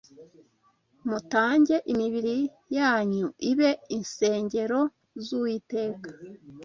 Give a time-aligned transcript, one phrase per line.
[1.09, 2.37] mutange imibiri
[2.75, 4.79] yanyuibe insrngero
[5.23, 6.07] z’uwiteka